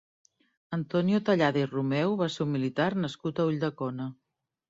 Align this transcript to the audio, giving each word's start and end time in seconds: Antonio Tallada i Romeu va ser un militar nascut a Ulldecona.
Antonio 0.77 1.19
Tallada 1.27 1.61
i 1.65 1.67
Romeu 1.73 2.15
va 2.21 2.29
ser 2.37 2.43
un 2.45 2.51
militar 2.55 2.89
nascut 3.05 3.43
a 3.45 3.49
Ulldecona. 3.51 4.09